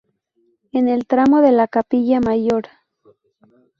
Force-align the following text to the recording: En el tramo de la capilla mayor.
En 0.71 0.87
el 0.87 1.05
tramo 1.05 1.41
de 1.41 1.51
la 1.51 1.67
capilla 1.67 2.19
mayor. 2.19 2.63